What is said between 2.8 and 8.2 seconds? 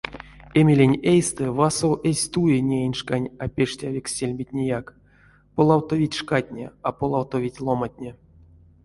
шкань апештявикс сельметнеяк: полавтовить шкатне— а полавтовить ломантне.